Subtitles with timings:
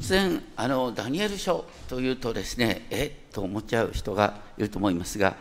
[0.00, 5.36] 突然あのダニエル書というとですねえっと思っちゃう人がいると思いますが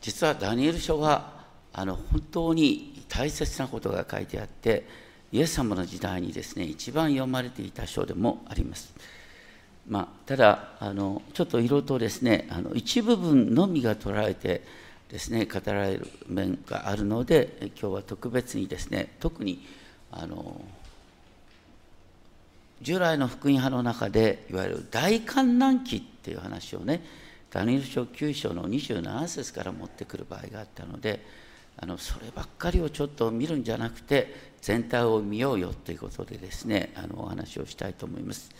[0.00, 1.32] 実はダニエル書は
[1.72, 4.84] あの本当に大切なことが書いてあって
[5.30, 8.92] イエス様の時代にですね一番読まれていた書でもあります。
[9.88, 14.62] まあ、ただあのちょっと色とですねあの一部分のみが捉えて
[15.08, 19.64] ですね語られる面があるので今日は特別にですね特に
[20.10, 20.60] あの
[22.82, 27.02] 従来の福音派の中でいわゆる大観難期っていう話をね
[27.50, 31.24] ダニエル書9章の27節から持ってくる場合があったので
[31.76, 38.50] あのそればっかりをちょっと見るんじゃなくて全体を見ようよということでですねあのお話をしたいと思います。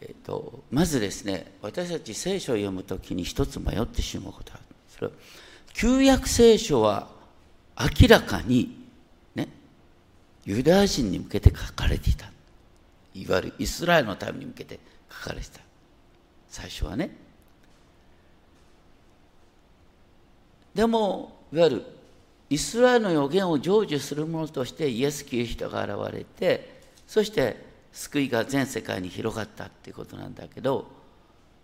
[0.00, 5.12] えーと、まずですね私たち聖書を読むときに一つ迷ってしまうことがあるそれは
[5.72, 7.08] 旧約聖書は
[7.78, 8.76] 明らかに
[9.36, 9.48] ね
[10.44, 12.26] ユダヤ人に向けて書かれていた
[13.14, 14.78] いわゆるイスラエルのために向けて
[15.10, 15.60] 書かれてた。
[16.48, 17.16] 最初はね。
[20.74, 21.84] でもいわゆる
[22.50, 30.88] イスラエルの予言を成就するものとしてイエス・キリストが現れてそして救いが全世界に広がったっていうことなんだけど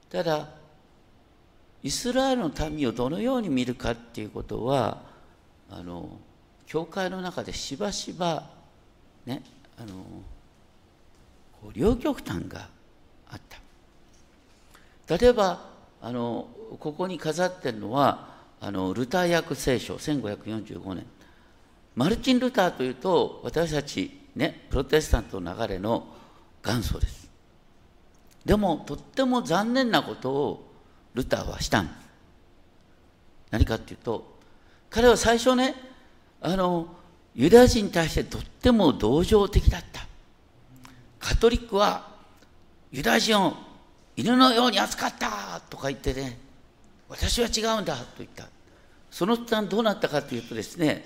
[0.08, 0.48] ただ
[1.82, 5.02] イスラエルの民をどのように見るかっていうことは
[5.70, 6.18] あの
[6.66, 8.48] 教会の中でしばしば
[9.26, 9.42] ね
[9.78, 10.04] あの
[11.74, 12.68] 両極端が
[13.30, 13.40] あっ
[15.06, 15.18] た。
[15.18, 15.68] 例えば
[16.00, 18.28] あのここに飾ってるのは
[18.60, 21.06] あのルター訳聖書1545年。
[21.96, 26.06] マルチン・ルターというと私たちねプロテスタントの流れの
[26.64, 27.28] 元祖です。
[28.44, 30.70] でもとっても残念なことを
[31.14, 31.96] ルターはしたんです
[33.50, 34.38] 何かっていうと
[34.88, 35.74] 彼は最初ね
[36.40, 36.88] あの
[37.34, 40.06] ユダヤ人に対してとっても同情的だった。
[41.20, 42.08] カトリックは
[42.90, 43.54] ユダヤ人を
[44.16, 46.38] 犬のように扱ったとか言ってね
[47.08, 48.48] 私は違うんだと言った。
[49.10, 51.04] その途端どうなったかというとですね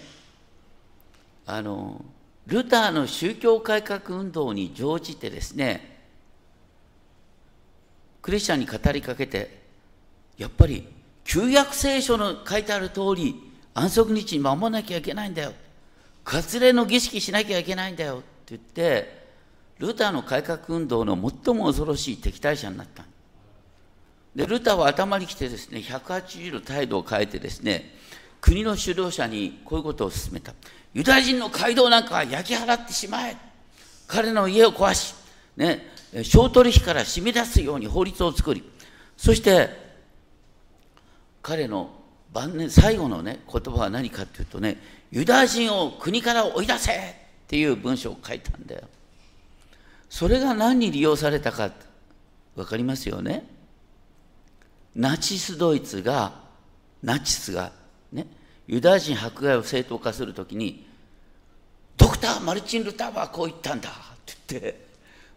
[1.46, 2.04] あの
[2.46, 6.02] ルターの宗教改革運動に乗じてですね
[8.20, 9.62] クリスチャンに語りかけて
[10.36, 10.86] やっぱり
[11.24, 15.52] 旧約聖書の書いてある通り安息日に守らなきゃいけないんだよ。
[16.24, 19.23] 割礼の儀式しなきゃいけないんだよって言って
[19.78, 23.04] ルターの改革運動の最も恐ろしい敵対者になった。
[24.34, 27.94] でルターは頭に来てですね180度態度を変えてですね
[28.40, 30.54] 国の指導者にこういうことを勧めた。
[30.92, 33.36] ユダヤ人の街道なんかは焼き払ってしまえ。
[34.06, 35.14] 彼の家を壊し、
[35.56, 35.90] ね、
[36.22, 38.62] 小取引から締め出すように法律を作り
[39.16, 39.70] そして
[41.42, 41.90] 彼の
[42.32, 44.76] 晩年最後のね言葉は何かっていうとね
[45.10, 46.96] ユダヤ人を国から追い出せっ
[47.46, 48.82] ていう文章を書いたんだよ。
[50.14, 51.72] それが何に利用されたか
[52.54, 53.44] 分かりますよね？
[54.94, 56.34] ナチスドイツが
[57.02, 57.72] ナチスが
[58.12, 58.28] ね
[58.68, 60.86] ユダヤ人迫害を正当化するときに
[61.96, 63.92] ドクター・マルチン・ルターはこう言ったんだっ
[64.24, 64.86] て言って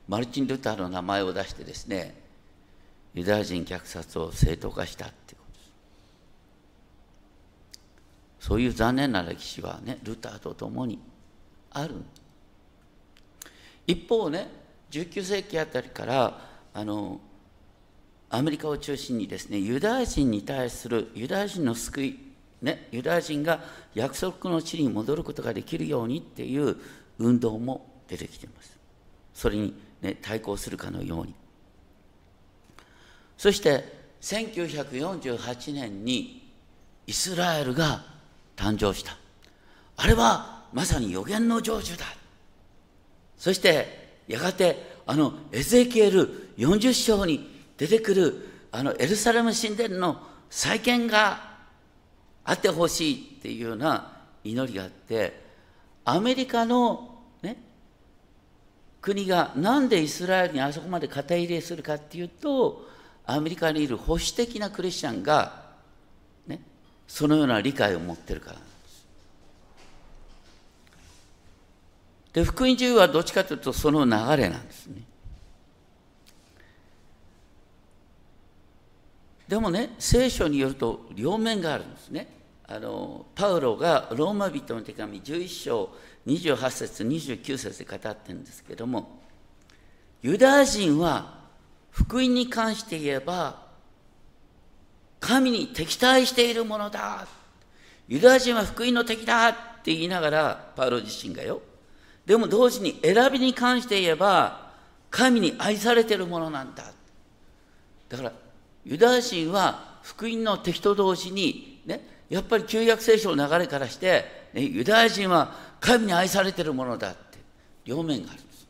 [0.08, 2.14] マルチン・ルターの名前を出してですね
[3.16, 5.66] ユダヤ人虐殺を正当化したってことで
[8.42, 8.48] す。
[8.48, 11.00] そういう残念な歴史はねルターと共に
[11.72, 11.96] ある。
[13.88, 16.40] 一方ね19世紀あたりから
[16.74, 17.20] あの
[18.30, 22.28] アメリカを中心にですねユダヤ人に対するユダヤ人の救い
[22.62, 23.60] ね、ユダヤ人が
[23.94, 26.78] 約束の地に戻ることができるようにっていう
[27.20, 28.78] 運動も出てきています。
[29.34, 31.36] それに、ね、対抗するかのように。
[33.38, 33.84] そして
[34.22, 36.52] 1948年に
[37.06, 38.04] イスラエルが
[38.56, 39.18] 誕生した。
[39.98, 42.06] あれはまさに予言の成就だ。
[43.38, 51.58] そしてやがてあのエゼキエル40章に出てくるあのエルサレム神殿の再建が
[52.44, 55.42] あってほしいっていうような祈りがあって
[56.06, 57.58] アメリカの、ね、
[59.02, 62.88] 国がなんでイスラエルにあそこまで肩入れするかっていうと
[63.26, 65.66] アメリカにいる保守的なクリスチャンが、
[66.48, 66.62] ね、
[67.08, 68.64] そのような理解を持ってるからなん
[72.34, 72.44] で。
[72.44, 75.02] 福音自由はどっちかというとその流れなんですね。
[79.48, 82.28] でもね聖書によると両面があるんですね。
[82.68, 85.90] あのパウロがローマ人の手紙11章
[86.28, 89.22] 28節29節で語ってるんですけども
[90.22, 91.38] ユダヤ人は
[91.92, 93.62] 福音に関して言えば
[95.22, 97.26] 神に敵対しているものだ
[98.10, 99.54] ユダヤ人は福音の敵だっ
[99.84, 101.62] て言いながらパウロ自身がよ
[102.28, 104.74] でも同時に選びに関して言えば
[105.10, 106.84] 神に愛されてるものなんだ。
[108.10, 108.34] だから
[108.84, 117.38] ユダヤ人は福音の敵と同時にねやっぱり旧約聖書の流れからして、ね、ユダヤ人は神に愛されてるものだって
[117.86, 118.68] 両面があるんです。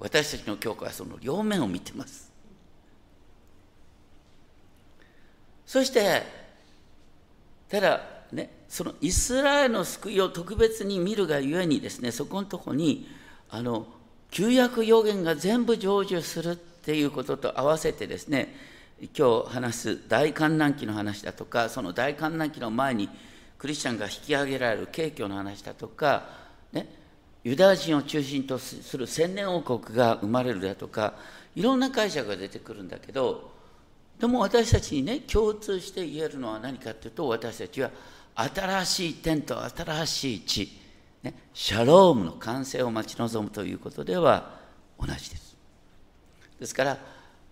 [0.00, 2.32] 私たちの教会はその両面を見てます。
[5.64, 6.24] そして
[7.68, 8.19] ただ
[8.70, 13.08] そのイスラエルの救いを特別に見るがゆえにですねそこのとこに
[13.50, 13.84] あの
[14.30, 18.54] 旧約予言が全部成就するっていうことと合わせてですね
[19.18, 23.08] 今日話す大観覧期の話だとかその大観覧期の前に
[23.58, 26.28] クリスチャンが引き上げられる景況の話だとか、
[26.72, 26.86] ね、
[27.42, 31.14] ユダヤ人を中心とする千年王国が生まれるだとか
[31.56, 33.50] いろんな解釈が出てくるんだけど
[34.20, 37.90] でも私たちにね共通して言えるのは何かというと私たちは
[38.42, 40.80] 新しい天と新しい地、
[41.22, 44.58] ね、シャロームの完成を待ち望むということでは
[44.98, 45.56] 同じです。
[46.58, 46.98] ですから、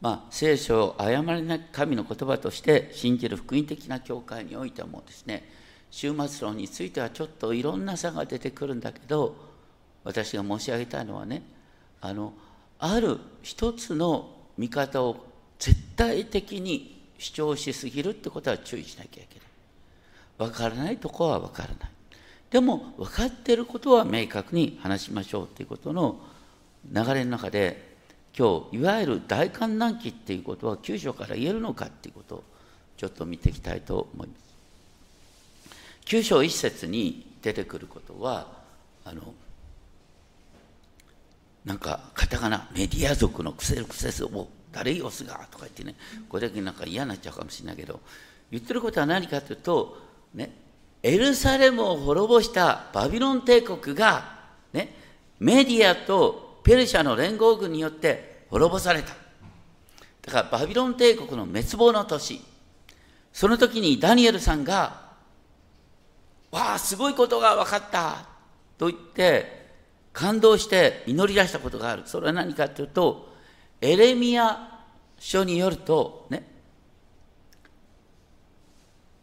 [0.01, 5.49] まあ、聖書を誤りなき神の言葉として信じる福音的な教会においてもですね
[5.91, 9.35] 終末論についてはちょっといろんな差が出てくるんだけど
[10.05, 11.43] 私が申し上げたいのはね
[12.01, 12.35] あの
[12.79, 15.25] ある一つの見方を
[15.59, 19.48] 絶対的に主張しすぎるってことは注意しなきゃいけない。
[20.39, 21.77] 分からないとこは分からない
[22.51, 26.21] でも分かっていることは明確に話しましょうということの
[26.91, 27.97] 流れの中で
[28.37, 32.45] 今日いわゆる大観覧期っていうことは九章から言えるのかっていうことを
[32.97, 34.49] ちょっと見ていきたいと思います。
[36.05, 38.47] 九章一節に出てくることは
[39.05, 39.35] あの
[41.65, 45.97] なんかカタカナメディア族のクセルクセスを誰よすがとか言ってね
[46.29, 48.01] これだけなんか嫌になっちゃうかもしれないけど
[48.51, 50.51] 言ってることは何かというとね、
[51.03, 54.39] エルサレムを滅ぼしたバビロン帝国が、
[54.73, 54.95] ね、
[55.39, 59.15] メディアとペルシャの連合軍によって滅ぼされた。
[60.23, 62.41] だからバビロン帝国の滅亡の年。
[63.33, 65.09] その時にダニエルさんが、
[66.51, 68.27] わあ、すごいことが分かった
[68.77, 69.59] と言って、
[70.13, 72.03] 感動して祈り出したことがある。
[72.07, 73.33] それは何かというと、
[73.81, 74.81] エレミア
[75.19, 76.48] 書によると、ね、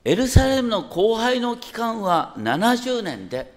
[0.05, 3.51] エルサレムの荒廃の期間は70年で、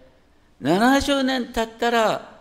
[0.62, 2.40] 70年経ったら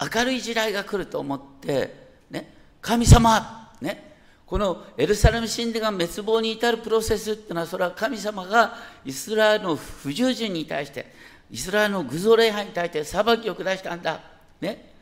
[0.00, 8.74] 明るい時代が来ると思って、ね、神様、ね、このエルサレム神殿が滅亡に至るプロセスっていうのは、それは神様が
[9.04, 11.12] イスラエルの不従順に対して、
[11.50, 14.18] イスラエルの偶像礼拝に対して裁きを下したんだ。
[14.62, 14.94] ね、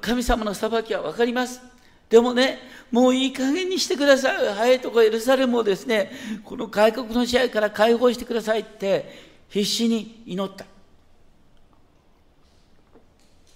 [0.00, 1.60] 神様の裁きは分かります。
[2.12, 2.58] でもね、
[2.90, 4.54] もういい加減にしてください。
[4.54, 6.12] 早いとこエルサレムをですね、
[6.44, 9.10] この外国の支配から解放してくださいって
[9.48, 10.66] 必死に祈った。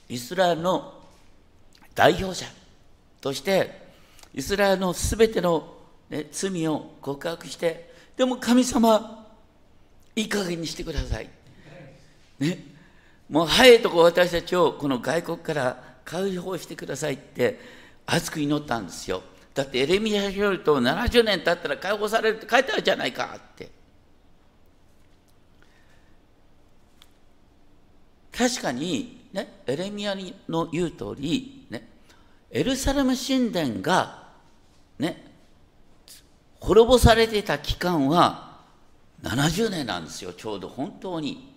[0.09, 0.95] イスラエルの
[1.95, 2.47] 代表者
[3.21, 3.89] として、
[4.33, 5.77] イスラエルのすべての、
[6.09, 9.29] ね、罪を告白して、でも神様、
[10.15, 11.29] いい加減にしてください。
[12.39, 12.65] ね、
[13.29, 17.77] もう早いとこ私たちをこの外国から解放してくださいって
[18.07, 19.23] 熱く祈ったんですよ。
[19.55, 23.71] だってエレミアによると70年経ったら解放されるって書いてあるじゃないかって。
[28.37, 30.15] 確かに、ね、エレミア
[30.49, 31.89] の言う通り、ね、
[32.51, 34.29] エルサレム神殿が、
[34.99, 35.25] ね、
[36.61, 38.61] 滅ぼされてた期間は
[39.23, 41.55] 70年なんですよ、ちょうど本当に。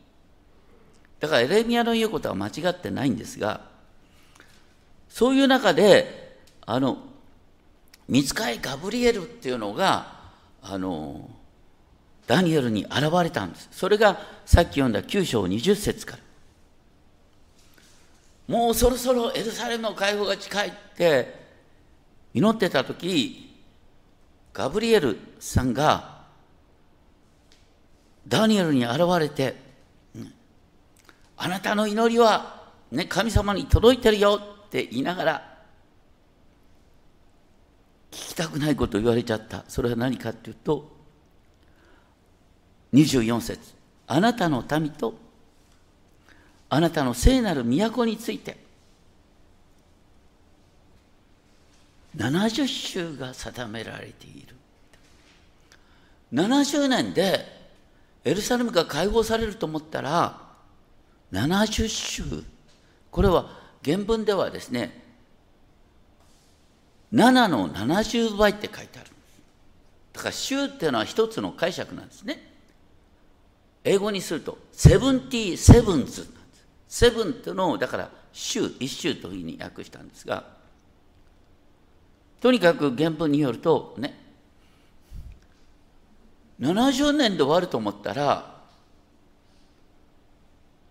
[1.20, 3.68] だからエレミアの言うことは間違ってないんですが、
[5.10, 6.29] そういう中で、
[6.72, 7.00] あの
[8.08, 10.20] 見つかいガブリエルっていうのが
[10.62, 11.28] あの
[12.28, 13.70] ダニエルに現れたんです。
[13.72, 16.20] それがさっき読んだ9章20節から。
[18.56, 21.40] もうそろそろエルサレムの解放が近いって
[22.36, 23.52] 祈ってた時
[24.54, 26.20] ガブリエルさんが
[28.28, 29.56] ダニエルに現れて
[31.36, 35.59] 「あなたの祈りは、ね、神様に届いてるよ」って言いながら
[38.12, 39.63] 聞きたくないことを言われちゃった。
[39.68, 40.92] それは何かっていうと
[42.94, 43.60] 24節。
[44.08, 45.13] あなたの民と
[46.70, 48.58] あなたの聖なる都について
[52.18, 54.56] 70週が定められている。
[56.34, 57.60] 70年で
[58.24, 60.39] エルサレムが解放されると思ったら
[61.32, 62.24] 70週
[63.10, 63.50] これは
[63.84, 65.09] 原文ではですね
[67.13, 69.10] 7の70倍って書いてある。
[70.13, 72.50] だから週っていうのは一つの解釈なんですね。
[73.84, 80.44] 英語にするとセブンティーセブンズなんですセブンっていうのをだから週一週というふうに訳したんですが
[82.42, 84.18] とにかく原文によるとね
[86.60, 88.60] 70年で終わると思ったら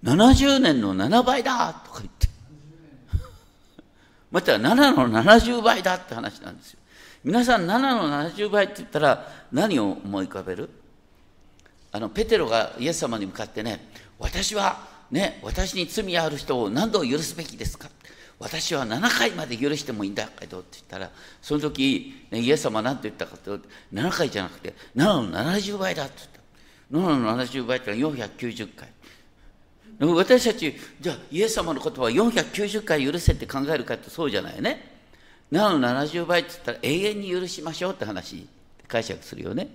[0.03, 2.18] 70年の7倍だとか言って。
[4.31, 6.79] また7の70倍だって話なんですよ。
[7.25, 10.71] 皆さん7の70倍って言ったら何を思い浮かべる？
[11.91, 17.89] あのペテロがイエス様に向かってね私はね私に罪ある人を何度許すべきですか？
[18.39, 21.11] 私は7回まで許してもいいんだけどって言ったら
[21.43, 26.39] その時、ね、イエス様は何て言ったかというと7回じゃなくて7の70倍だって言った。
[26.91, 28.89] 7の70倍ってのは490回。
[30.01, 34.97] 私たちじゃあイエス様のことは490回許せって考えるかってそうじゃないね。
[35.51, 38.47] 7の70倍って言ったら永遠に許しましょうって話
[38.87, 39.69] 解釈するよね。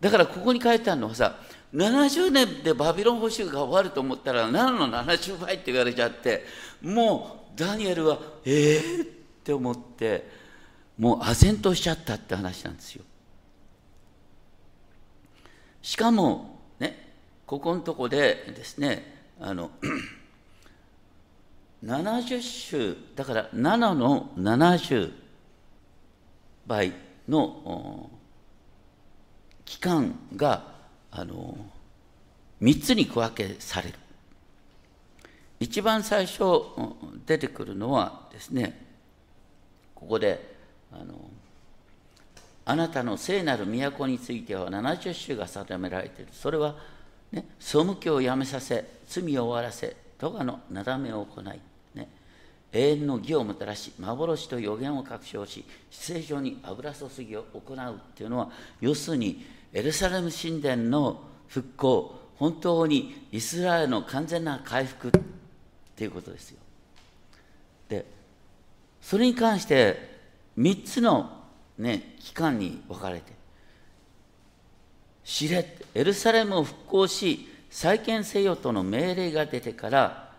[0.00, 1.36] だからここに書いてあるのはさ
[1.74, 6.44] 70年でバビロン捕囚が終わると思ったら7の70倍って言われちゃって
[6.82, 9.06] もうダニエルはええー、っ
[9.42, 10.28] て思って
[10.98, 13.04] もう唖然としちゃったって話なんですよ。
[15.82, 16.57] しかも
[17.48, 19.70] ここのとこでですねあの
[21.82, 25.10] 70週だから7の70
[26.66, 26.92] 倍
[27.26, 28.10] の
[29.64, 30.74] 期間が
[31.10, 31.56] あの
[32.60, 33.94] 3つに区分けされる。
[35.58, 36.42] 一番最初
[37.26, 38.86] 出てくるのはですね
[39.94, 40.54] ここで
[40.92, 41.14] あの
[42.66, 46.32] あなたの聖なる都については70種が定められている。
[46.34, 46.76] それは、
[47.32, 51.60] ね、総務教をやめさせ罪を終わらせ咎のなだめを行い
[52.72, 65.10] 永遠の義をもたらし幻と予言を確証し正常に油注ぎを行うっていうのは要するにエルサレム神殿の復興本当にイスラエルの完全な回復っ
[65.96, 66.58] ていうことですよ。
[67.88, 68.04] で
[69.00, 70.18] それに関して
[70.58, 71.30] 3つの、
[71.78, 73.32] ね、期間に分かれて
[75.28, 80.32] 知れエルサレムを復興し再建せよとの命令が出てから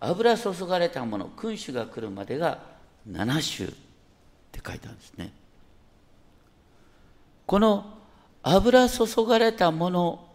[0.00, 2.58] 油注がれたもの君主が来るまでが
[3.10, 3.68] 7週っ
[4.52, 5.32] て書いてあるんですね。
[7.46, 7.98] この
[8.42, 10.28] 油注がれたもの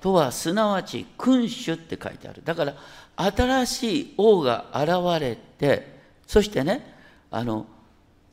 [0.00, 2.42] とはすなわち君主って書いてある。
[2.42, 2.74] だから
[3.16, 6.96] 新しい王が現れてそしてね
[7.30, 7.66] あの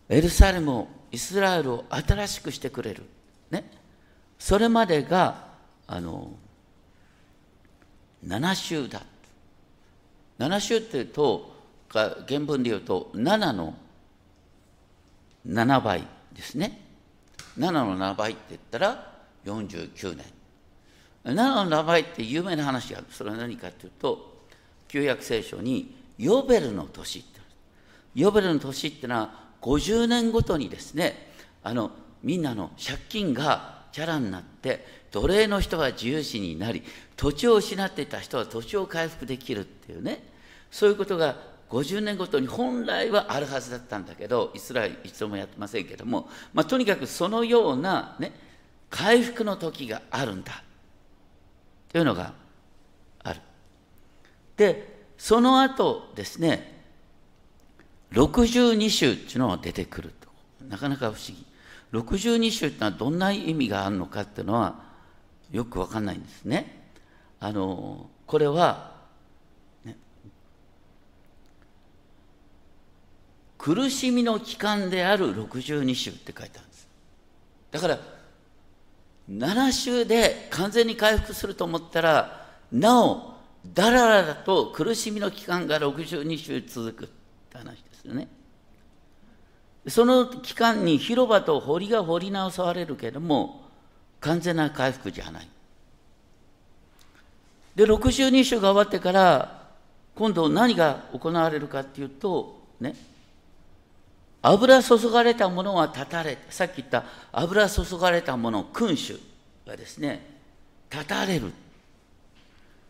[0.07, 3.03] エルサレムをイスラエルを新しくしてくれる。
[3.51, 3.80] ね。
[4.41, 5.49] それまでが
[5.85, 6.31] あの
[8.25, 9.03] 7週だ
[10.39, 11.53] 7週っていうと
[11.93, 13.75] 原文で言うと7の
[15.47, 16.81] 7倍ですね。
[17.59, 19.13] 7の7倍って言ったら
[19.45, 20.25] 49年。
[21.23, 23.07] 7の7倍って有名な話がある。
[23.11, 24.45] それは何かっていうと
[24.87, 27.39] 旧約聖書にヨベルの年って
[28.15, 31.31] ヨベルの年ってのは50年ごとにですね
[31.61, 31.91] あの
[32.23, 36.83] みんなの借金がチャラになって奴隷の人が自由視になり
[37.15, 40.23] 土地を失っていた人は土地を回復できるっていうね。
[40.71, 41.35] そういうことが
[41.69, 48.33] 50年ごとに本来はあるはずだったんだけどイスラエル一度もやってませんけども、まあ、とにかくそのような、ね、
[48.89, 50.63] 回復の時があるんだ。
[51.89, 52.33] というのが
[53.23, 53.41] ある。
[54.57, 56.81] でその後ですね
[58.13, 60.29] 62週っていうのが出てくると。
[60.67, 61.45] なかなか不思議。
[61.91, 64.79] 62週ってのはどんな意味があるのかっていうのは
[65.51, 66.81] よく分かんないんですね。
[67.39, 68.91] あのこれは
[69.83, 69.97] ね
[73.57, 76.87] 苦しみの期間である62週って書いてあるんです
[77.71, 77.99] だから
[79.29, 83.33] 7週で完全に回復すると思ったらなお
[83.73, 87.07] だらだらと苦しみの期間が62週続くっ
[87.49, 88.27] て話ですよね
[89.87, 93.61] その期間に広場と堀が掘り直されるけれども
[94.19, 95.47] 完全な回復じゃない。
[97.75, 99.61] で62週が終わってから
[100.15, 102.95] 今度何が行われるかっていうとね。
[104.43, 109.19] 油注がれたものは断たれさっき言った油注がれたもの君主
[109.67, 110.25] がですね
[110.89, 111.53] 断たれる。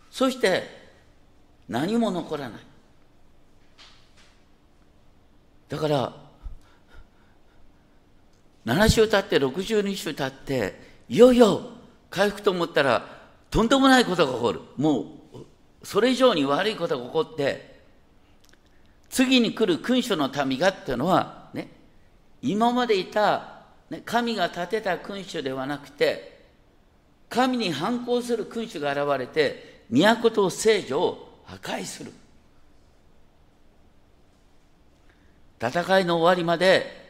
[0.09, 0.63] そして
[1.67, 2.61] 何も残らない。
[5.69, 6.13] だから
[8.65, 11.61] 7週経って62週経っていよいよ
[12.09, 13.05] 回復と思ったら
[13.49, 14.61] とんでもないことが起こる。
[14.77, 15.05] もう
[15.83, 17.79] それ以上に悪いことが起こって
[19.09, 21.69] 次に来る君主の民がっていうのはね
[22.41, 26.39] 今までいた、ね、神が立てた君主ではなくて
[27.29, 32.11] 神に反抗する君主が現れて都と聖女を破壊する。
[35.61, 37.00] 戦いの終わりまで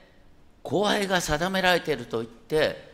[0.63, 2.91] 後輩が定められていると言って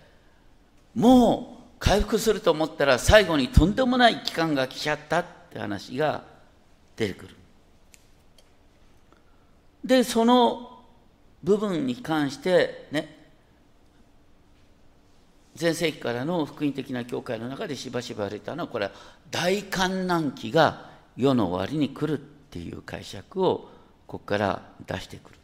[0.96, 6.24] もう回復すると思ったら最後にとんでもない期間が来ちゃったって話が
[6.96, 7.36] 出てくる。
[9.84, 10.80] でその
[11.44, 13.16] 部分に関してね
[15.60, 18.92] 前世紀からの福音的な教会の中でしばしば言われたのはこれは
[19.32, 23.70] 大観難期が世の終わりに来るっていう解釈を
[24.08, 25.37] ここから出してくる。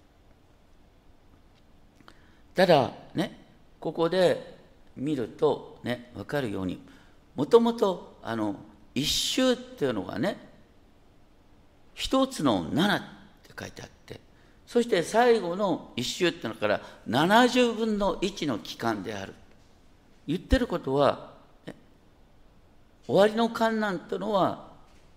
[2.56, 3.40] ただね
[3.80, 4.58] ここで
[4.96, 6.80] 見るとね分かるように
[7.36, 8.56] もともとあの
[8.94, 10.38] 一周っていうのがね
[11.94, 13.02] 一つの7っ
[13.44, 14.20] て書いてあって
[14.66, 19.34] そして最後の一周っていうのから70分の1の期間である。
[20.26, 21.34] 言ってることは、
[21.66, 21.76] ね、
[23.06, 24.72] 終わりの観難というのは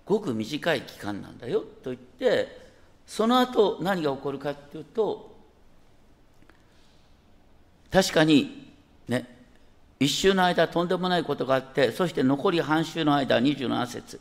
[0.05, 2.66] ごく短い期間なんだよと言って
[3.07, 5.36] その後何が起こるかっていうと
[7.90, 8.73] 確かに
[9.09, 9.26] ね
[9.99, 14.21] 一週の間とんでもないことがあってそして残り半週の間27節。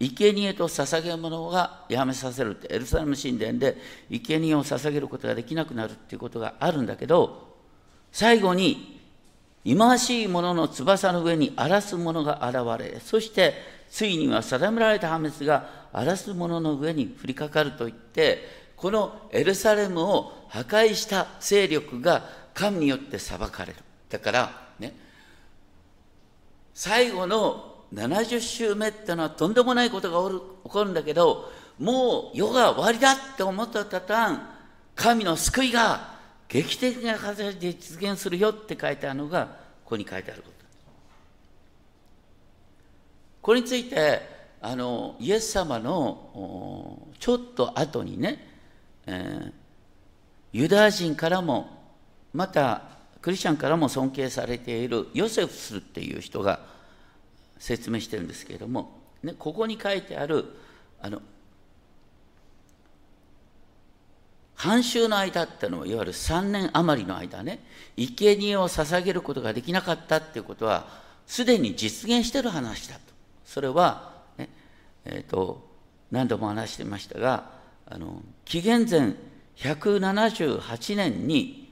[0.00, 3.76] 生贄と捧げ物がやめさせるってエルサレム神殿で
[4.08, 7.56] 生贄を捧げることができなくなるっていうことがあるんだけど
[8.12, 9.00] 最後に
[9.64, 13.54] 忌まわしいものの翼の上に荒らすものが現れそして
[13.90, 22.24] ついには定められた破滅が荒らすものの上に降りかかるといってこのエルサレムを破壊した勢力が
[22.58, 23.78] 神によって裁かれる
[24.10, 24.50] だから
[24.80, 24.92] ね
[26.74, 34.40] 最後の70週目ってのはとんでもないことが起こるんだけどもう世が終わりだって思った途端
[34.96, 39.46] 神の救いが劇的な形で実現するよって書いてあるのが
[39.84, 40.58] ここに書いてあること。
[43.40, 44.20] これについて
[44.60, 48.46] あのイエス様のちょっと後にね、
[49.06, 49.52] えー、
[50.52, 51.77] ユダヤ人からも
[52.32, 52.82] また
[53.20, 56.60] クリスチャンからも尊敬されているヨセフスっていう人が
[57.58, 60.44] 説明してるんですけれども、ね、ここに書いてある
[61.00, 61.20] あの
[64.54, 67.60] 半秋の間っていうのはいわゆる3年余りの間ね
[67.96, 70.86] 生贄を捧げることができなかったっていうことは
[71.26, 73.00] すでに実現してる話だと。
[73.44, 74.48] それは、ね
[75.04, 75.68] えーと、
[76.10, 77.50] 何度も話してましたが
[77.86, 79.14] あの紀元前
[79.56, 81.67] 178年に、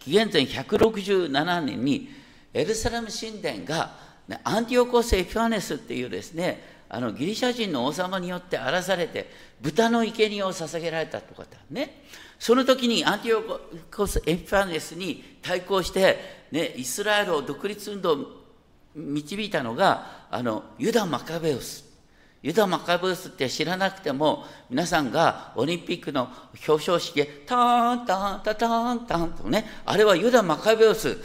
[0.00, 2.10] 紀元前167年に
[2.52, 3.96] エルサレム神殿が、
[4.28, 12.02] ね、アンティオコス・エピファネスっていうですねあのギリシャ人の王様によって荒らされて豚の生贄を捧げられたとかね。
[12.38, 13.60] その時にアンティオ
[13.90, 18.26] コス・エピファネスに対抗して、ね、イスラエルを独立運動を
[18.94, 21.93] 導いたのがあのユダ・マカベウス。
[22.44, 26.28] ユダ・マカベウスって知らなくても皆さんがオリンピックの
[26.68, 31.16] 表彰式でターンターンタターンタンとねあれはユダ・マカベウス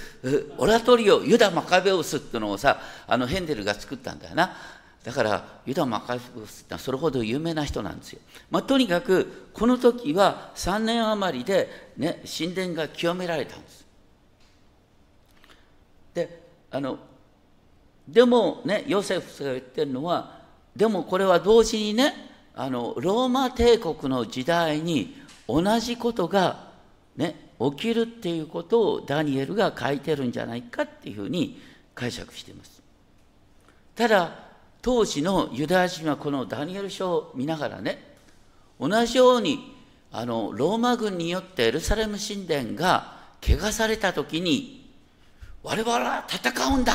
[0.57, 4.55] オラトリオユダ・マカベウスってのをさあのヘンデルが作ったんだよな
[5.03, 8.19] だからユダ・マカフスってそれほど有名な人なんですよ。
[8.49, 13.85] まあ、とにかくこの時は3年余りで、ね、神殿が清められたんです。
[16.13, 16.97] であの
[18.07, 20.38] でもねヨセフスが言ってるのは
[20.75, 22.13] でもこれは同時にね
[22.55, 25.15] あのローマ帝国の時代に
[25.47, 26.69] 同じことが、
[27.15, 31.61] ね、起きるっていうことをダニエルが書いてるんじゃないかっていうふうに
[31.95, 32.81] 解釈しています。
[33.95, 34.49] ただ
[34.81, 38.01] 当時のユダヤ人はこのダニエル書を見ながらね
[38.79, 39.75] 同じように
[40.11, 44.89] あのローマ軍によってエルサレム神殿が汚された時に
[45.63, 46.93] 我々は戦うんだ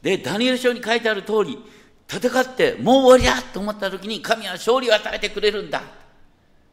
[0.00, 1.58] でダニエル書に書いてある通り
[2.08, 5.82] 戦ってもう終わりだと思った時に神は勝利を与えてくれるんだ。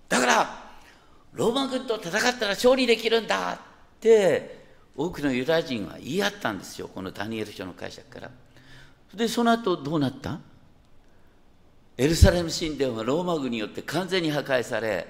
[0.09, 0.61] だから
[1.33, 3.57] ローマ軍と戦ったら勝利できるんだっ
[3.99, 4.59] て
[4.95, 6.89] 多くのユダヤ人は言い合ったんですよ。
[6.93, 8.29] このダニエル書の解釈から。
[9.13, 10.39] でその後どうなった？
[11.97, 15.07] エルサレム神殿はローマ軍によって完全に破壊され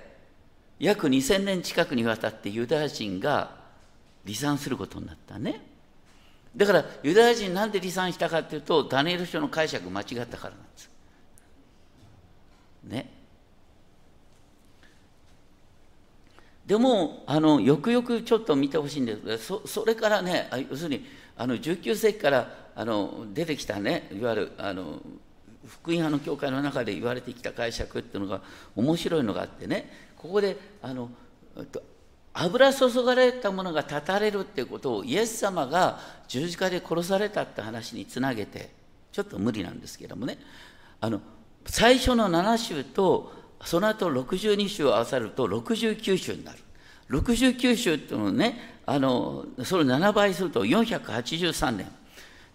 [0.79, 3.51] 約2000年近くにわたってユダヤ人が
[4.25, 5.61] 離散することになったね。
[6.55, 10.89] だからユダヤ人なんで離散したかっていうとダニエル書の解釈間違ったからなんです。
[12.83, 13.21] ね。
[16.65, 25.01] でもあのよくよくちょっと見てほしいんですけどそそれからね要するにあの19世紀からあの出てきたねいわゆるあの
[25.67, 28.41] 福音派の教会の中で言われてきた解釈っていうのが
[28.75, 31.09] 面白いのがあってねここであの
[32.33, 38.69] 油注がれたものが断たれるっていうことをイエス様が十字架で殺されたって話につなげて
[39.11, 40.37] ちょっと無理なんですけどもね
[41.01, 41.19] あの
[41.65, 46.57] 最初の7週とその後62週を合わさると69週になる。
[47.09, 51.87] 69週っていうのをね、あのそれを7倍すると483年。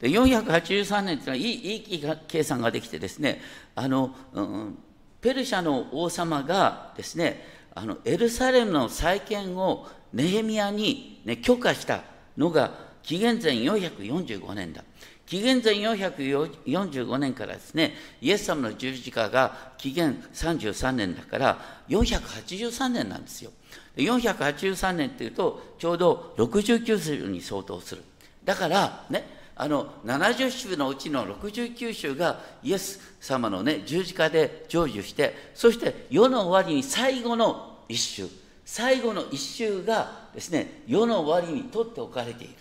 [0.01, 3.41] で483年っていうのはいいいい計算ができてですね、
[3.75, 4.79] あの、うん、
[5.21, 12.01] ペルシャの王様がですね、あのエルサレムの再建をネヘミヤに、ね、許可した
[12.39, 14.83] のが紀元前445年だ。
[15.27, 21.59] 紀元前445年からですね、イエス様の十字架が紀元33年だから
[21.89, 23.51] 483年なんですよ。
[23.97, 28.03] 483年っていうとちょうど69週に相当する。
[28.43, 38.27] だからね、あの70週のうちの69週がイエス様のね十字架で成就してそして世の終わりに最後の一週
[38.67, 42.55] 最後の一週がですね世の終わりに取っておかれている。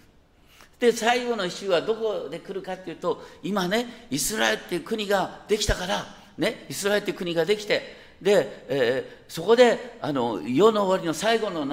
[0.80, 6.06] で最後の一週はどこで来るかっていうと今ねイスラエルっていう国ができたから
[6.38, 7.82] ねイスラエルっていう国ができて
[8.22, 11.66] で、えー、そこであの世の終わりの最後の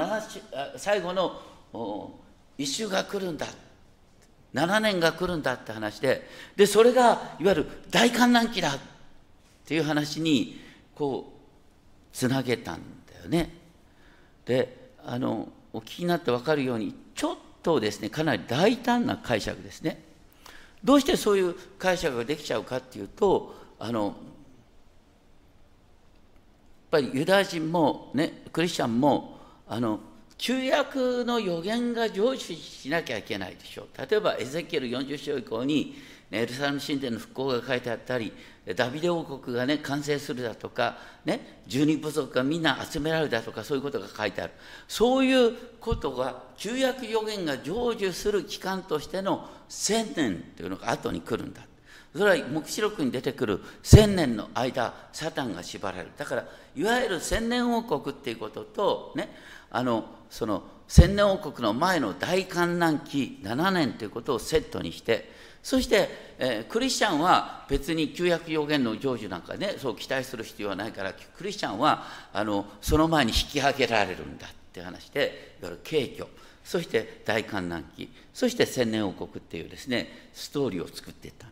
[0.77, 2.13] 最後の
[2.59, 3.47] 一週が来るんだ
[4.55, 8.79] 7年が来るんだって話ででそれがいわゆる大観覧期だっ
[9.65, 10.61] ていう話に
[10.95, 11.41] こう
[12.13, 13.55] つなげたんだよね。
[14.45, 20.03] であのお聞きになって分かるようにちょっとですねかなり大胆な解釈ですね。
[20.85, 24.15] どうしてそういう解釈ができちゃうかっていうとあのやっ
[26.91, 30.01] ぱりユダヤ人もねクリスチャンもあの
[30.43, 33.87] 旧約の予言が成就しなきゃいけないでしょう。
[34.11, 35.95] 例えば、エゼキエル40章以降に、
[36.33, 38.33] エルサレム神殿の復興が書いてあったり、
[38.75, 44.53] ダビデ王国がね、完成するだとか、ね、十二部族がみんな集められるだとか、そういうことが書いてある。
[44.89, 51.63] そういうことが、旧約予言が成就する期間としての千年というのが後に来るんだ。
[52.17, 56.11] それは黙示録に出てくる千年の間、サタンが縛られる。
[56.17, 59.35] だから、いわゆる千年王国っていうことと、ね、
[59.73, 65.31] あのその千年王国の前の大観覧期7年ということをセットにして
[65.63, 66.09] そして、
[66.39, 76.27] えー、クリスチャンは別に旧約予言の成就なんかねそう期待する必要はないからクリスチャンはあのその前に引き上げられるんだって話でいわゆる敬虚
[76.65, 78.09] そして大観覧期。
[78.33, 81.47] そして千年王国っていうですねストーリーを作っていった。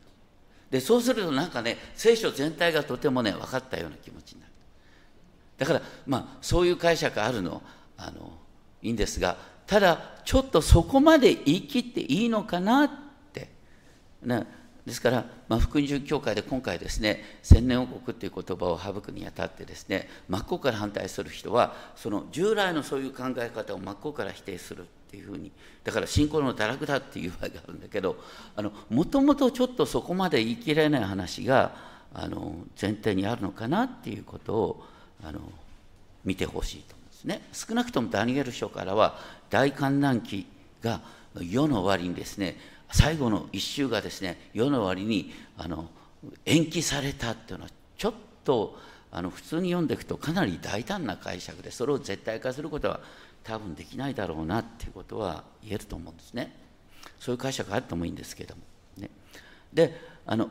[0.70, 4.52] でそうするとなんかね聖書全体がとてもね分かったような気持ちになる。
[5.58, 7.62] だからまあそういう解釈あるの。
[8.00, 8.32] あの
[8.82, 9.36] いいんですが
[9.66, 12.90] ただちょっとそこまで言い切っていいのかなっ
[13.32, 13.50] て、
[14.22, 14.46] ね、
[14.86, 25.52] ですから、まあ、福音主教会で今回ですね千年王国っていう言葉を省くにあたってですね真っ向から反対する人はその従来のそういう考え方を真っ向から否定するっていうふうに
[25.84, 28.16] だから信仰の堕落だっていう場合があるんだけど
[28.88, 31.74] もともとちょっとそこまで言い切れない話が
[32.14, 34.84] あの前提にあるのかなっていうことを
[35.22, 35.40] あの
[36.24, 36.99] 見てほしいと。
[37.20, 39.18] ですね少なくともダニエル書からは
[39.50, 40.46] 大観覧期
[40.82, 41.00] が
[41.40, 42.56] 世の終わりにですね
[42.92, 45.88] 最後の一週がですね世の終わりにあの
[46.44, 48.78] 延期されたっていうのはちょっと
[49.12, 53.00] あの普通に読んでいくとかなり大胆な解釈でそれを絶対化することは
[53.44, 56.54] 多分できないだろうなっていうことは言えると思うんですね。
[57.18, 58.62] そういう解釈があってもいいんですけども。
[58.98, 59.10] ね、
[59.72, 60.50] であの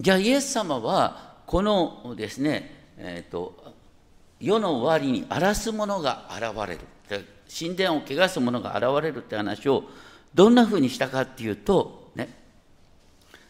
[0.00, 3.81] じゃあイエス様はこのですね、えーと
[4.42, 6.80] 世の終わりに荒らす者が現れる。
[7.48, 9.84] 神殿を汚す者が現れるって話を
[10.34, 12.28] どんなふうにしたかっていうとね。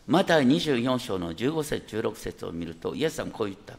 [0.07, 3.75] マタイ24章の15節16節を見るとイエスさんこう言った。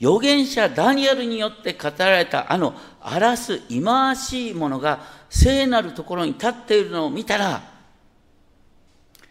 [0.00, 7.62] 預言者ダニエルによって語られたあの荒らす忌まわしいものが聖なるところに立っているのを見たら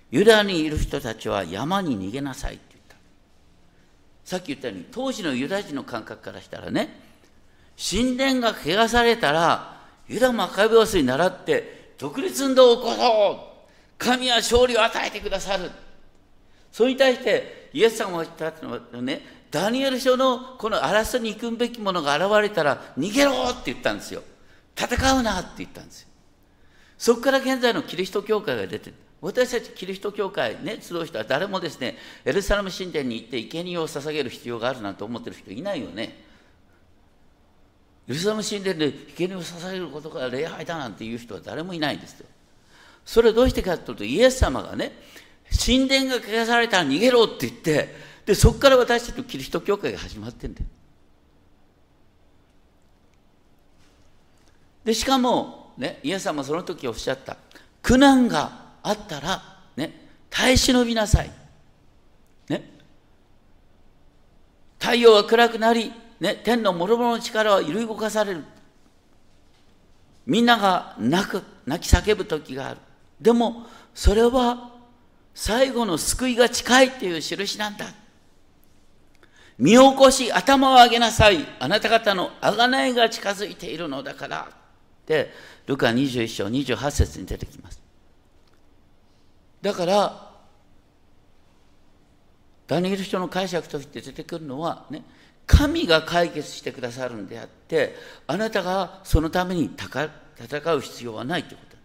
[0.10, 2.95] ユダにいる人たちは山に逃げなさいって言った。
[4.25, 7.04] さっき言ったように当時のユダ人の感覚からしたらね
[7.77, 13.55] 神殿が汚されたら、ユダ・マカベオスに倣って独立運動を起こそう。
[13.97, 15.71] 神は勝利を与えてくださる。
[16.71, 24.21] それに対してイエス様が言ったのはねダニエル書のこの争いに行くべきものが現れたら逃げろって言ったんですよ。
[24.75, 26.09] 戦うなって言ったんですよ。
[26.97, 36.24] そこから現在のキリスト教会が出て私たちキリスト教会ね集う人は誰もですねエルサレム神殿に行って生贄を捧げる必要があるなんて思ってる人いないよね。
[38.07, 42.27] エルサレム神殿で生贄を捧げることが礼拝だなんていう人は誰もいないんですよ。
[43.05, 44.91] それはどうしてかというとイエス様がね
[45.65, 50.65] 神殿が汚されたら逃げろって言ってでそこから私たちのキリスト教会が始まってんだよ。
[54.83, 57.37] でしかも、ね、イエス様その時おっしゃった
[57.81, 59.41] 苦難があったら、
[59.75, 61.31] ね、耐え忍びなさい。
[62.49, 62.69] ね、
[64.79, 68.43] 太陽は暗くなり、ね、天の諸々の力は揺り動かされる。
[70.25, 72.80] みんなが泣く、泣き叫ぶ時がある。
[73.19, 74.71] でも、それは
[75.34, 77.93] 最後の救いが近いっていう印なんだ。
[79.58, 81.45] 身を起こし頭を上げなさい。
[81.60, 84.49] あなた方の贖いが近づいているのだから。
[85.06, 85.32] で、
[85.67, 87.82] ルカ21章28節に出てきます。
[89.62, 90.32] だから、
[92.67, 95.04] ダニエル書の解釈として出てくるのは、ね、
[95.47, 97.95] 神が解決してくださるんであって、
[98.27, 101.77] あなたがそのために戦う必要はないということ。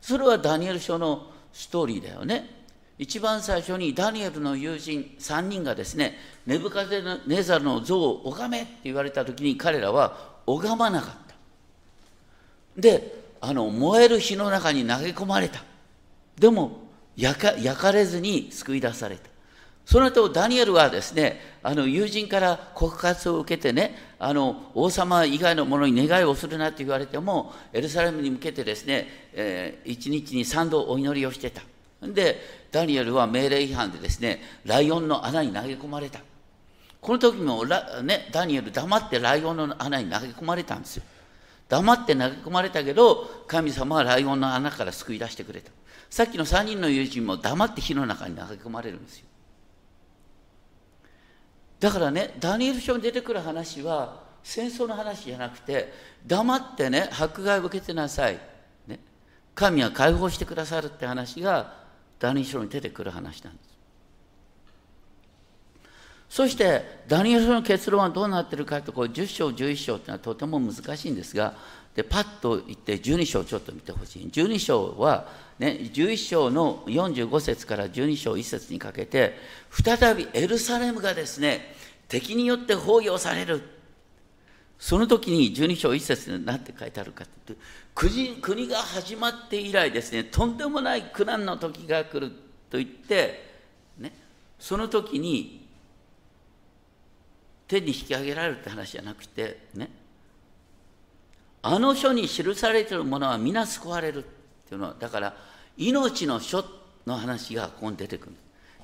[0.00, 2.64] それはダニエル書のストーリーだよね。
[2.98, 11.34] 一番最初にダニエルの友人3人がですね、ネブカゼネザルの像を拝めって言われた時に彼らは拝まなかった。
[12.76, 15.64] で、あの燃える火の中に投げ込まれた。
[16.38, 16.82] でも
[17.16, 19.33] 焼か焼かれずに救い出された。
[19.86, 31.62] その後、ダニエルはですね、あの友人から告発を受けてね、あの王様以外のものに願いをするなって言われても、エルサレムに向けてですね、えー、1日に3度お祈りをしてた。
[32.02, 36.20] で、ダニエルは命令違反でですね、ライオンの穴に投げ込まれた。
[37.00, 41.02] この時もね、ダニエル黙ってライオンの穴に投げ込まれたんですよ。
[41.68, 45.70] 黙って投げ込まれたけど、神様はライオンの穴から救い出してくれた。
[46.08, 49.26] さっきの3人の友人も黙って火の中に投げ込まれるんですよ。
[51.84, 55.92] だからねダニエル書に出てくる話は戦争の話じゃなくて
[56.26, 58.38] 黙ってね迫害を受けてなさい、
[58.86, 59.00] ね、
[59.54, 61.74] 神は解放してくださるって話が
[62.18, 63.68] ダニエル書に出てくる話なんです。
[66.30, 71.52] そしてダニエル書の結論はどうなってるかとこう10章11章っていうのはとても難しいんですが
[71.94, 74.26] でパッと言って12章ちょっと見てほしい。
[74.26, 75.28] 12章は、
[75.58, 79.36] ね、11章の45節から12章1節にかけて
[79.70, 81.74] 再びエルサレムがですね
[82.08, 83.62] 敵によって包囲される。
[84.76, 87.62] その時に12章1節に何て書いてあるかというと
[87.94, 92.30] 国国が始まって以来ですねとんでもない苦難の時が来る
[92.68, 93.54] と言って、
[93.98, 94.12] ね、
[94.58, 95.66] その時に
[97.68, 99.88] 天に引き上げられるって話じゃなくてね
[101.66, 104.22] あの書に記されているものは皆救われるっ
[104.68, 105.34] ていうのはだから
[105.78, 106.62] 命の書
[107.06, 108.34] の話がここに出てくる。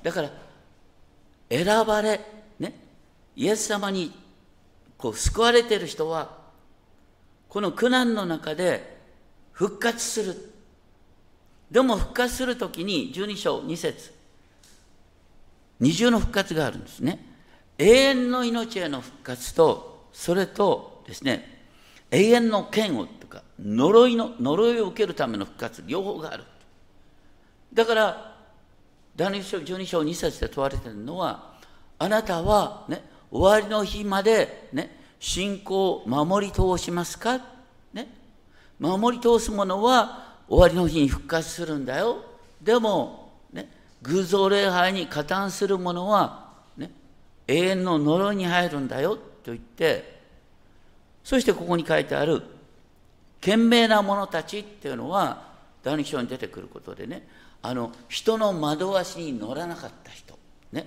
[0.03, 0.31] だから
[1.51, 2.21] 選ばれ
[2.59, 2.75] ね
[3.37, 4.11] イエス様に
[4.97, 6.39] こう救われている人は
[7.51, 8.99] この苦難の中で
[9.53, 10.53] 復活する。
[11.71, 14.11] でも復活するときに12章2節。
[15.81, 17.27] 二重の復活があるんですね。
[17.77, 21.60] 永遠の命への復活とそれとですね
[22.11, 26.45] 永遠の剣をとか呪いの呪いを受けるための復活両方がある。
[27.73, 28.37] だから
[29.15, 31.53] 第2章12章2節で問われているのは
[31.99, 37.39] あなたはね終わりの日までね信仰を守り通しますか？
[37.93, 38.09] ね？
[38.79, 42.25] 守り通すものは終わりの日に復活するんだよ。
[42.61, 43.71] でもね
[44.03, 46.91] 偶像礼拝に加担するものはね
[47.47, 50.20] 永遠の呪いに入るんだよと言って
[51.25, 52.43] そしてここに書いてある
[53.41, 55.51] 賢明な者たちっていうのは
[55.83, 57.27] 第二章に出てくることでね
[57.63, 60.39] あの人の惑わしに乗らなかった人
[60.73, 60.87] ね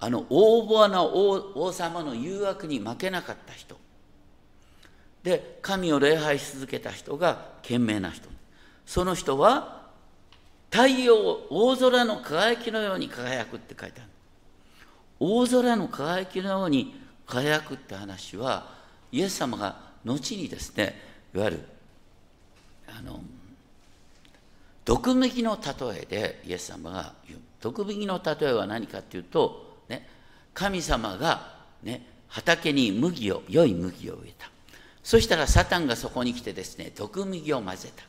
[0.00, 3.76] あの横暴な王様の誘惑に負けなかった人
[5.22, 8.28] で神を礼拝し続けた人が賢明な人。
[8.86, 9.82] その人は
[10.70, 11.16] 太陽
[11.50, 14.10] 大空の輝きのように輝くって書いてある。
[15.20, 18.77] 大空の輝きのように輝くって話は
[19.12, 21.00] イエス様が後にですね
[21.34, 21.64] いわゆる
[22.86, 23.20] あの
[24.84, 27.40] 毒麦の例えでイエス様が言う。
[27.60, 30.08] 毒麦の例えは何かっていうと、ね、
[30.54, 34.50] 神様が、ね、畑に麦を良い麦を植えた。
[35.02, 38.04] そしたらサタンがそこに来てですね毒麦を混ぜた。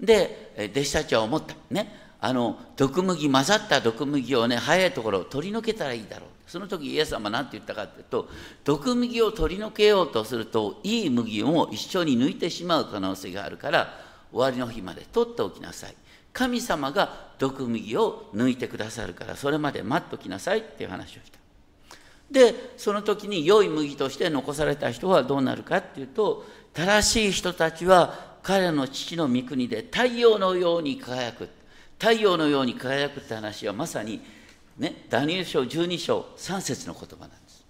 [0.00, 1.56] で弟子たちは思った。
[1.70, 6.28] ねあの毒麦混ざった毒麦をね早いところ取り除けたらいいだろう。
[6.46, 8.28] その時イエス様は何て言ったかというと
[8.64, 13.98] 毒麦を取り除けようとするといい麦を一緒に抜いてしまう可能性があるから
[14.30, 15.94] 終わりの日まで取っておきなさい。
[16.32, 21.38] 神様が毒麦を抜いてくださるからそれまで待っときなさいっていう話をした。
[22.30, 31.48] でその時に良い麦として残された人はどうなるかっていうと正しい人たちは彼の父の御国で太陽のように輝く。
[31.98, 34.20] 太陽のように輝くって話はまさに
[34.78, 37.64] ね、ダニエル書12章3節の言葉なんです。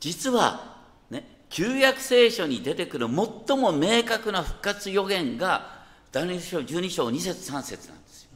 [0.00, 0.76] 実は、
[1.10, 5.78] ね、旧約聖書に出てくる最も明確な復活予言が
[6.12, 8.30] ダニエル書12章2節3節なんですよ。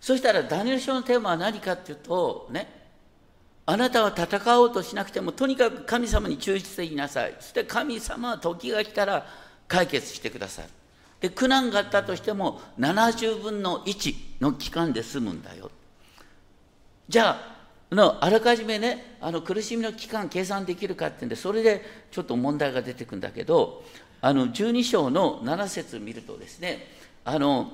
[0.00, 2.82] そしたらダニエル書のテーマは何かっていうとね
[3.64, 9.24] あなたは戦おうとしなくてもとにかく神様に忠実でいなさいそして神様は時が来たら
[9.68, 10.81] 解決してください
[11.22, 15.70] で苦難があったとしても70分の1の期間で済むんだよ。
[17.08, 17.40] じゃ
[17.90, 23.84] あのあらかじめねあの苦しみの期間計算できるかってんでそれでちょっと問題が出てくるんだけど
[24.20, 26.88] あの12章の7節見るとですね
[27.24, 27.70] あの、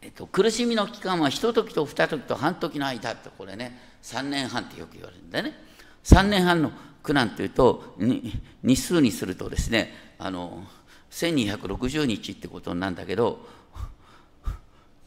[0.00, 5.54] えっと、苦しみの期間は一時と二時と半時の間ってこれね3年半ってよく言われるんだよね。
[6.04, 6.70] 3年半の
[7.02, 7.96] 苦難というと
[8.62, 10.62] 日数にするとですねあの
[11.10, 13.46] 1260日ってことなんだけど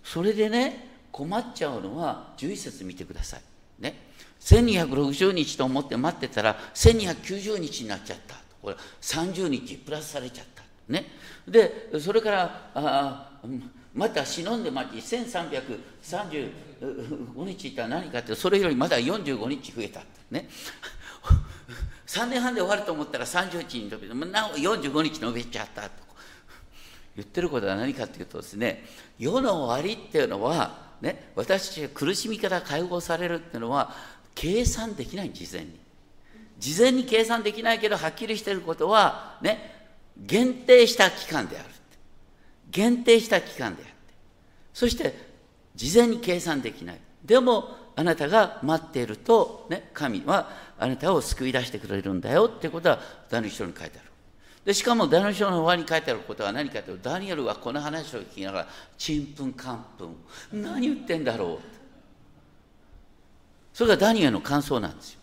[0.04, 3.42] それでね困っちゃうのは11節見てください。
[3.80, 4.08] ね、
[4.40, 10.64] 1260日と思って待ってたら1290日になっちゃったこれ30日プラスされちゃった。
[10.88, 11.06] ね、
[11.48, 13.30] でそれからあ
[13.94, 16.50] また忍んで待ち1335
[17.46, 20.02] 日いったら何かってそれよりまだ45日増えた。
[20.32, 20.50] ね
[22.06, 25.90] 3年半で終わると思ったら30日に伸びてなお45日伸びちゃったと。
[27.16, 28.84] 言ってることは何かというとですね
[29.20, 33.94] 世の終わりっていうのは、ね、私たちが苦しみから解放されるっていうのは
[34.34, 35.80] 計算できない事前に。
[36.58, 41.70] 事前に計算できないけどはっきりしてることはね限定した期間である
[42.70, 43.94] 限定した期間であって。
[44.74, 45.14] そして
[45.76, 47.00] 事前に計算できない。
[47.24, 54.10] でもあなたが待っていると、ね、神はあなたを救い出してくれるんだよってことはダニエル書に書いてある。
[54.66, 60.62] でしかもダニエル書の終わりに書いてあることは何かというとダニエルはこの話を聞きながらちんぷんかんぷん。
[60.62, 61.66] 何言ってんだろう
[63.74, 65.20] それがダニエルの感想なんですよ。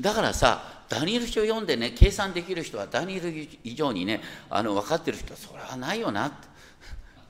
[0.00, 3.32] だからさダニエル書を読んでね計算できる人はダニエル
[3.64, 4.20] 以上にね
[4.50, 6.53] あの分かってる人はそれはないよなって。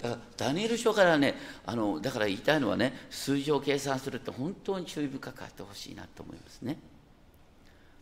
[0.05, 6.77] だからダニエル書からねあのだから言いたいのはね数字を計算するって本当に注意深くあってほしいなと思いますね。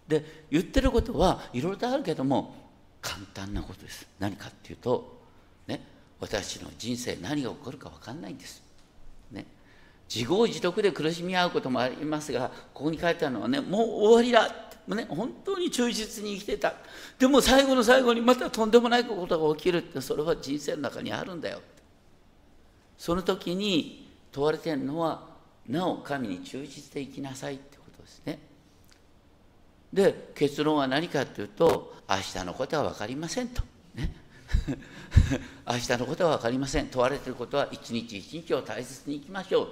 [0.08, 2.56] で言ってることはいろいろとあるけども
[3.00, 4.08] 簡単なことです。
[4.18, 5.22] 何かっていうと、
[5.68, 5.80] ね、
[6.18, 8.64] 私の人生何が起こるか分かんないんです。
[9.30, 9.46] ね、
[10.12, 14.48] 自業自得で苦しみ合うこともありますがここに書いてあるのはねもう終わりだ
[14.88, 16.74] もうね、本当に忠実に生きてた。
[17.16, 21.60] でも最後の最後にまたとんでもないことが起きるってそれは人生の中にあるんだよ
[23.02, 25.26] その時に問われているのは
[25.66, 28.38] なお神に忠実で生きなさいってことですね。
[29.92, 33.60] で結論は何かというと明日のことは分かりませんと。
[33.96, 34.14] ね、
[35.66, 39.68] 明日のことは分かりません問われてることは一日一日を大切に生きましょう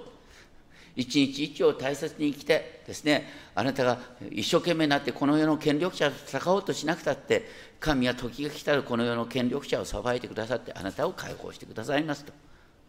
[0.97, 3.97] 一日一日を大切に生きてですねあなたが
[4.29, 12.33] 一生懸命になってこの世の権力者と戦おうとしなくたって神は時が来たらこの世の権力者を裁いてくださってあなたを解放してくださいますと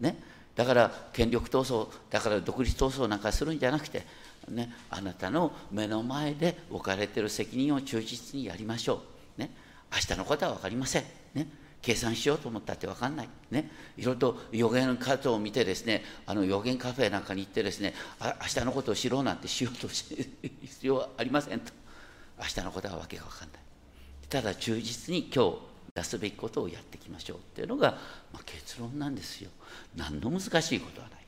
[0.03, 0.17] ね。
[0.55, 4.05] だから権力闘争だから独立闘争なんかするんじゃなくて、
[4.49, 9.03] ね、あなたの目の前で置かれてる責任を忠実にやりましょ
[9.39, 9.51] う、ね、
[9.91, 11.49] 明日のことは分かりません、ね、
[11.81, 20.05] 計算しようと思ったって分かんない、ね、いろいろと予言活動を見てですねあの予言カフェなんかに行ってですねあ明日のことを知ろうなんてしようとし
[20.61, 21.73] 必要はありませんと。
[22.39, 23.61] 明日のことはわけが分かんない。
[24.29, 25.59] ただ忠実に今日
[25.95, 27.99] 出すべきことをやっていきましょうっていうのが、
[28.33, 29.51] まあ、結論なんですよ。
[29.97, 31.23] 何の難しいことはない。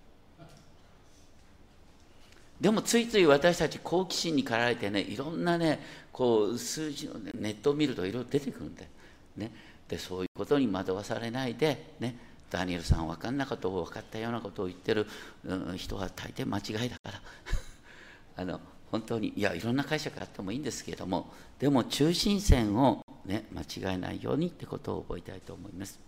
[2.60, 5.80] でもついつい私たち好奇心に駆られてねいろんなね
[6.12, 8.88] こう数字の、ね、ネットを見るといろいろ出てくるんで,、
[9.36, 9.52] ね、
[9.88, 12.16] でそういうことに惑わされないで、ね、
[12.50, 15.06] ダニエルさん分かんなことを分かったようなことを言ってる、
[15.76, 17.22] 人は大抵間違いだから。
[18.36, 25.98] あの本当にいやいろんな解釈あってもいいんですけれどもでも中心線をね、間違えないようにってことを覚えたいと思います。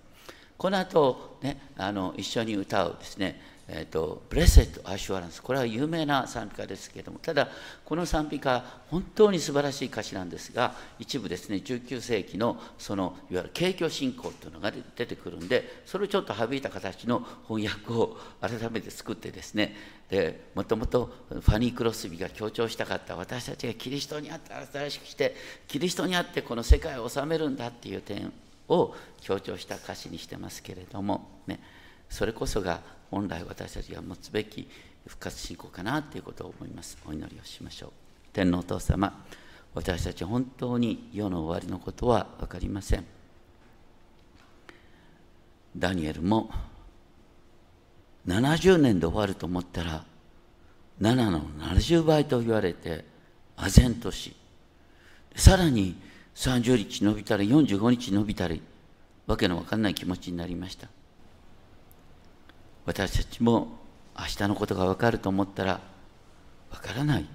[0.58, 7.48] この後、ね、あの一緒に歌うですね、えーと、ブレセット・アシュアランス、これは有名な賛美歌ですけれども、ただ、
[7.84, 19.74] この賛美歌、本当に素晴らしい歌詞なんですが、一部ですね、19世紀のそのいわゆる景挙信仰というのが出てくるんで、それをちょっと省いた形の翻訳を改めて作ってですね、
[20.08, 25.34] でもともとファニー・クロスビーが強調したかった私たちがキリストにあって新しくして
[25.66, 28.32] キリストにあってこの世界を治めるんだっていう点
[28.68, 31.60] を強調した歌詞にしてますけれども、ね、
[32.08, 34.68] それこそが本来私たちが持つべき
[35.06, 36.98] 復活信仰かなということを思います。
[37.06, 37.90] お祈りをしましょう。
[38.32, 39.24] 天皇お父様
[39.74, 43.04] 私たち本当に世の終わりのことは分かりません。
[45.76, 46.50] ダニエルも
[48.26, 50.04] 70年で終わると思ったら
[51.00, 53.04] 7の70倍と言われて
[53.56, 54.34] 唖然とし
[55.34, 55.96] さらに
[56.36, 58.62] 30日伸びたり45日伸びたり
[59.26, 60.88] わけのわかんない気持ちになりました。
[62.84, 63.68] 私たちも
[64.16, 65.80] 明日のことが分かると思ったら
[66.70, 67.26] 分からない。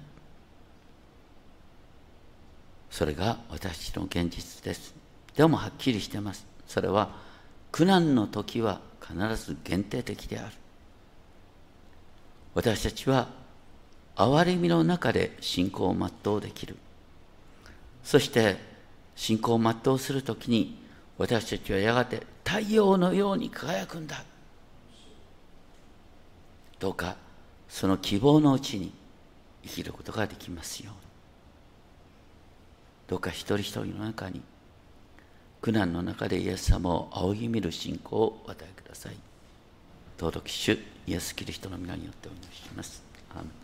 [2.90, 4.94] それが私の現実です。
[5.34, 6.46] でもはっきりしてます。
[6.66, 7.16] それは
[7.72, 10.52] 苦難の時は必ず限定的である。
[12.54, 13.28] 私たちは
[14.14, 16.76] 憐れみの中で信仰を全うできる。
[18.04, 18.71] そして
[19.14, 20.78] 信仰を全うするときに
[21.18, 24.24] 私たちはやがて太陽のように輝くんだ
[26.78, 27.16] どうか
[27.68, 28.92] その希望のうちに
[29.62, 31.00] 生きることができますように
[33.08, 34.42] どうか一人一人の中に
[35.62, 39.16] 苦難の中でイエス様を仰ぎ見る信仰をお与えください。
[40.18, 43.61] 尊き主イエス・キリストの皆によってお願いします。